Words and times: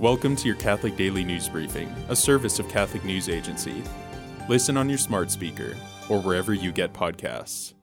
Welcome 0.00 0.34
to 0.36 0.48
your 0.48 0.56
Catholic 0.56 0.96
Daily 0.96 1.22
News 1.22 1.48
Briefing, 1.48 1.88
a 2.08 2.16
service 2.16 2.58
of 2.58 2.68
Catholic 2.68 3.04
News 3.04 3.28
Agency. 3.28 3.80
Listen 4.48 4.76
on 4.76 4.88
your 4.88 4.98
smart 4.98 5.30
speaker 5.30 5.76
or 6.08 6.20
wherever 6.20 6.52
you 6.52 6.72
get 6.72 6.92
podcasts. 6.92 7.74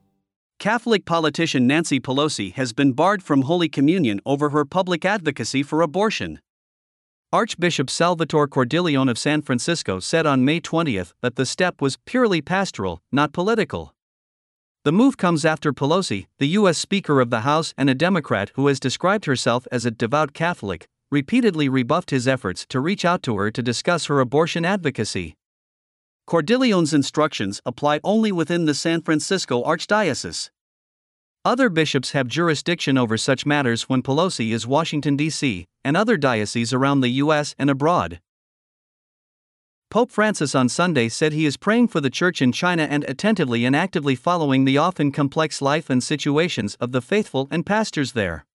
Catholic 0.58 1.06
politician 1.06 1.66
Nancy 1.66 1.98
Pelosi 2.00 2.52
has 2.52 2.74
been 2.74 2.92
barred 2.92 3.22
from 3.22 3.42
Holy 3.42 3.66
Communion 3.66 4.20
over 4.26 4.50
her 4.50 4.66
public 4.66 5.06
advocacy 5.06 5.62
for 5.62 5.80
abortion. 5.80 6.38
Archbishop 7.32 7.88
Salvatore 7.88 8.46
Cordileone 8.46 9.10
of 9.10 9.16
San 9.16 9.40
Francisco 9.40 9.98
said 9.98 10.26
on 10.26 10.44
May 10.44 10.60
20 10.60 11.02
that 11.22 11.36
the 11.36 11.46
step 11.46 11.80
was 11.80 11.96
purely 12.04 12.42
pastoral, 12.42 13.00
not 13.10 13.32
political. 13.32 13.94
The 14.84 14.92
move 14.92 15.16
comes 15.16 15.46
after 15.46 15.72
Pelosi, 15.72 16.26
the 16.38 16.48
U.S. 16.48 16.76
Speaker 16.76 17.22
of 17.22 17.30
the 17.30 17.40
House 17.40 17.72
and 17.78 17.88
a 17.88 17.94
Democrat 17.94 18.50
who 18.54 18.66
has 18.66 18.78
described 18.78 19.24
herself 19.24 19.66
as 19.72 19.86
a 19.86 19.90
devout 19.90 20.34
Catholic, 20.34 20.88
repeatedly 21.12 21.68
rebuffed 21.68 22.08
his 22.10 22.26
efforts 22.26 22.64
to 22.66 22.80
reach 22.80 23.04
out 23.04 23.22
to 23.22 23.36
her 23.36 23.50
to 23.50 23.62
discuss 23.62 24.06
her 24.06 24.18
abortion 24.18 24.64
advocacy. 24.64 25.36
Cordileone's 26.26 26.94
instructions 26.94 27.60
apply 27.66 28.00
only 28.02 28.32
within 28.32 28.64
the 28.64 28.74
San 28.74 29.02
Francisco 29.02 29.62
Archdiocese. 29.62 30.50
Other 31.44 31.68
bishops 31.68 32.12
have 32.12 32.28
jurisdiction 32.28 32.96
over 32.96 33.18
such 33.18 33.44
matters 33.44 33.90
when 33.90 34.02
Pelosi 34.02 34.52
is 34.52 34.66
Washington, 34.66 35.16
D.C., 35.16 35.66
and 35.84 35.96
other 35.96 36.16
dioceses 36.16 36.72
around 36.72 37.00
the 37.00 37.10
U.S. 37.24 37.54
and 37.58 37.68
abroad. 37.68 38.20
Pope 39.90 40.10
Francis 40.10 40.54
on 40.54 40.70
Sunday 40.70 41.10
said 41.10 41.34
he 41.34 41.44
is 41.44 41.58
praying 41.58 41.88
for 41.88 42.00
the 42.00 42.08
Church 42.08 42.40
in 42.40 42.52
China 42.52 42.84
and 42.84 43.04
attentively 43.04 43.66
and 43.66 43.76
actively 43.76 44.14
following 44.14 44.64
the 44.64 44.78
often 44.78 45.12
complex 45.12 45.60
life 45.60 45.90
and 45.90 46.02
situations 46.02 46.76
of 46.76 46.92
the 46.92 47.02
faithful 47.02 47.48
and 47.50 47.66
pastors 47.66 48.12
there. 48.12 48.46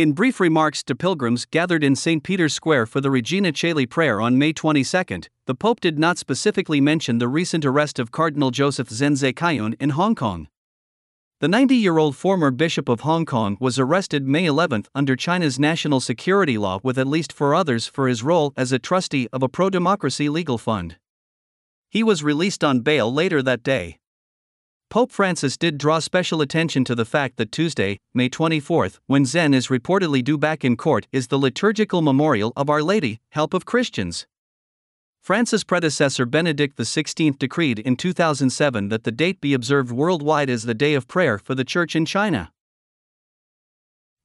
In 0.00 0.12
brief 0.12 0.40
remarks 0.40 0.82
to 0.84 0.94
pilgrims 0.94 1.44
gathered 1.44 1.84
in 1.84 1.94
St. 1.94 2.22
Peter's 2.22 2.54
Square 2.54 2.86
for 2.86 3.02
the 3.02 3.10
Regina 3.10 3.52
Caeli 3.52 3.84
prayer 3.84 4.18
on 4.18 4.38
May 4.38 4.54
22, 4.54 5.28
the 5.44 5.54
Pope 5.54 5.78
did 5.78 5.98
not 5.98 6.16
specifically 6.16 6.80
mention 6.80 7.18
the 7.18 7.28
recent 7.28 7.66
arrest 7.66 7.98
of 7.98 8.10
Cardinal 8.10 8.50
Joseph 8.50 8.88
Zen 8.88 9.12
Kaiun 9.12 9.74
in 9.78 9.90
Hong 9.90 10.14
Kong. 10.14 10.48
The 11.40 11.48
90 11.48 11.76
year 11.76 11.98
old 11.98 12.16
former 12.16 12.50
Bishop 12.50 12.88
of 12.88 13.00
Hong 13.00 13.26
Kong 13.26 13.58
was 13.60 13.78
arrested 13.78 14.26
May 14.26 14.46
11 14.46 14.84
under 14.94 15.16
China's 15.16 15.58
national 15.58 16.00
security 16.00 16.56
law 16.56 16.80
with 16.82 16.96
at 16.98 17.06
least 17.06 17.30
four 17.30 17.54
others 17.54 17.86
for 17.86 18.08
his 18.08 18.22
role 18.22 18.54
as 18.56 18.72
a 18.72 18.78
trustee 18.78 19.28
of 19.34 19.42
a 19.42 19.50
pro 19.50 19.68
democracy 19.68 20.30
legal 20.30 20.56
fund. 20.56 20.96
He 21.90 22.02
was 22.02 22.24
released 22.24 22.64
on 22.64 22.80
bail 22.80 23.12
later 23.12 23.42
that 23.42 23.62
day. 23.62 23.99
Pope 24.90 25.12
Francis 25.12 25.56
did 25.56 25.78
draw 25.78 26.00
special 26.00 26.40
attention 26.40 26.84
to 26.84 26.96
the 26.96 27.04
fact 27.04 27.36
that 27.36 27.52
Tuesday, 27.52 28.00
May 28.12 28.28
24, 28.28 28.88
when 29.06 29.24
Zen 29.24 29.54
is 29.54 29.68
reportedly 29.68 30.24
due 30.24 30.36
back 30.36 30.64
in 30.64 30.76
court, 30.76 31.06
is 31.12 31.28
the 31.28 31.38
liturgical 31.38 32.02
memorial 32.02 32.52
of 32.56 32.68
Our 32.68 32.82
Lady, 32.82 33.20
Help 33.28 33.54
of 33.54 33.64
Christians. 33.64 34.26
Francis' 35.22 35.62
predecessor 35.62 36.26
Benedict 36.26 36.76
XVI 36.76 37.38
decreed 37.38 37.78
in 37.78 37.94
2007 37.94 38.88
that 38.88 39.04
the 39.04 39.12
date 39.12 39.40
be 39.40 39.54
observed 39.54 39.92
worldwide 39.92 40.50
as 40.50 40.64
the 40.64 40.74
Day 40.74 40.94
of 40.94 41.06
Prayer 41.06 41.38
for 41.38 41.54
the 41.54 41.62
Church 41.62 41.94
in 41.94 42.04
China. 42.04 42.50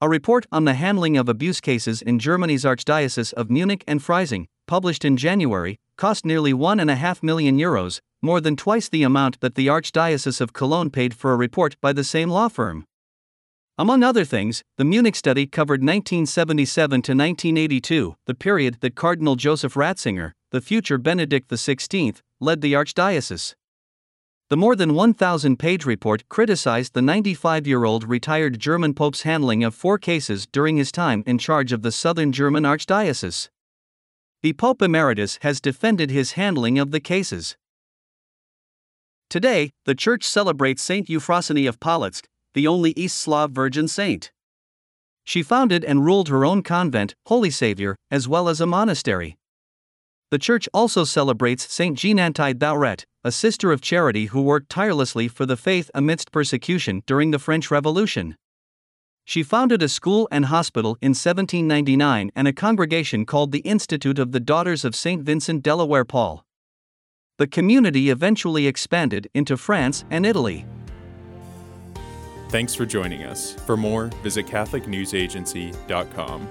A 0.00 0.08
report 0.08 0.46
on 0.50 0.64
the 0.64 0.74
handling 0.74 1.16
of 1.16 1.28
abuse 1.28 1.60
cases 1.60 2.02
in 2.02 2.18
Germany's 2.18 2.64
Archdiocese 2.64 3.32
of 3.34 3.50
Munich 3.50 3.84
and 3.86 4.00
Freising, 4.00 4.46
published 4.66 5.04
in 5.04 5.16
January, 5.16 5.78
cost 5.96 6.24
nearly 6.24 6.52
1.5 6.52 7.22
million 7.22 7.56
euros, 7.56 8.00
more 8.22 8.40
than 8.40 8.56
twice 8.56 8.88
the 8.88 9.02
amount 9.02 9.40
that 9.40 9.54
the 9.54 9.66
Archdiocese 9.66 10.40
of 10.40 10.52
Cologne 10.52 10.90
paid 10.90 11.14
for 11.14 11.32
a 11.32 11.36
report 11.36 11.80
by 11.80 11.92
the 11.92 12.04
same 12.04 12.30
law 12.30 12.48
firm. 12.48 12.84
Among 13.78 14.02
other 14.02 14.24
things, 14.24 14.62
the 14.78 14.84
Munich 14.84 15.14
study 15.14 15.46
covered 15.46 15.82
1977 15.82 17.02
to 17.02 17.12
1982, 17.12 18.16
the 18.24 18.34
period 18.34 18.78
that 18.80 18.94
Cardinal 18.94 19.36
Joseph 19.36 19.74
Ratzinger, 19.74 20.32
the 20.50 20.62
future 20.62 20.96
Benedict 20.96 21.50
XVI, 21.50 22.20
led 22.40 22.62
the 22.62 22.72
Archdiocese. 22.72 23.54
The 24.48 24.56
more 24.56 24.76
than 24.76 24.94
1,000 24.94 25.58
page 25.58 25.84
report 25.84 26.28
criticized 26.28 26.94
the 26.94 27.02
95 27.02 27.66
year 27.66 27.84
old 27.84 28.08
retired 28.08 28.60
German 28.60 28.94
Pope's 28.94 29.22
handling 29.22 29.64
of 29.64 29.74
four 29.74 29.98
cases 29.98 30.46
during 30.46 30.76
his 30.76 30.92
time 30.92 31.24
in 31.26 31.36
charge 31.36 31.72
of 31.72 31.82
the 31.82 31.92
southern 31.92 32.30
German 32.32 32.62
Archdiocese. 32.62 33.50
The 34.42 34.52
Pope 34.52 34.80
Emeritus 34.80 35.40
has 35.42 35.60
defended 35.60 36.10
his 36.10 36.32
handling 36.32 36.78
of 36.78 36.92
the 36.92 37.00
cases. 37.00 37.56
Today, 39.28 39.72
the 39.86 39.94
Church 39.94 40.24
celebrates 40.24 40.82
Saint 40.82 41.08
Euphrosyne 41.08 41.68
of 41.68 41.80
Polotsk, 41.80 42.26
the 42.54 42.68
only 42.68 42.92
East 42.96 43.18
Slav 43.18 43.50
virgin 43.50 43.88
saint. 43.88 44.30
She 45.24 45.42
founded 45.42 45.84
and 45.84 46.04
ruled 46.04 46.28
her 46.28 46.44
own 46.44 46.62
convent, 46.62 47.16
Holy 47.26 47.50
Savior, 47.50 47.96
as 48.08 48.28
well 48.28 48.48
as 48.48 48.60
a 48.60 48.66
monastery. 48.66 49.36
The 50.30 50.38
Church 50.38 50.68
also 50.72 51.02
celebrates 51.02 51.72
Saint 51.72 51.98
Jeanne-Antide 51.98 52.60
Thouret, 52.60 53.04
a 53.24 53.32
sister 53.32 53.72
of 53.72 53.80
charity 53.80 54.26
who 54.26 54.42
worked 54.42 54.70
tirelessly 54.70 55.26
for 55.26 55.44
the 55.44 55.56
faith 55.56 55.90
amidst 55.92 56.30
persecution 56.30 57.02
during 57.06 57.32
the 57.32 57.40
French 57.40 57.68
Revolution. 57.68 58.36
She 59.24 59.42
founded 59.42 59.82
a 59.82 59.88
school 59.88 60.28
and 60.30 60.44
hospital 60.44 60.98
in 61.02 61.10
1799 61.10 62.30
and 62.36 62.46
a 62.46 62.52
congregation 62.52 63.26
called 63.26 63.50
the 63.50 63.66
Institute 63.66 64.20
of 64.20 64.30
the 64.30 64.38
Daughters 64.38 64.84
of 64.84 64.94
St. 64.94 65.24
Vincent 65.24 65.64
de 65.64 66.04
Paul. 66.04 66.45
The 67.38 67.46
community 67.46 68.08
eventually 68.08 68.66
expanded 68.66 69.28
into 69.34 69.58
France 69.58 70.06
and 70.10 70.24
Italy. 70.24 70.64
Thanks 72.48 72.74
for 72.74 72.86
joining 72.86 73.24
us. 73.24 73.52
For 73.66 73.76
more, 73.76 74.06
visit 74.22 74.46
CatholicNewsAgency.com. 74.46 76.48